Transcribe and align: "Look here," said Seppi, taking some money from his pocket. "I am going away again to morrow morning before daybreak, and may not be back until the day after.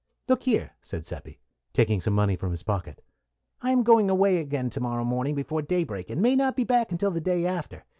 "Look 0.27 0.41
here," 0.41 0.71
said 0.81 1.05
Seppi, 1.05 1.39
taking 1.73 2.01
some 2.01 2.15
money 2.15 2.35
from 2.35 2.49
his 2.49 2.63
pocket. 2.63 3.03
"I 3.61 3.69
am 3.69 3.83
going 3.83 4.09
away 4.09 4.37
again 4.39 4.71
to 4.71 4.79
morrow 4.79 5.03
morning 5.05 5.35
before 5.35 5.61
daybreak, 5.61 6.09
and 6.09 6.19
may 6.23 6.35
not 6.35 6.55
be 6.55 6.63
back 6.63 6.91
until 6.91 7.11
the 7.11 7.21
day 7.21 7.45
after. 7.45 7.85